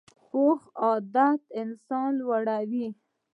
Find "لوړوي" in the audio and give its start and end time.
2.19-2.87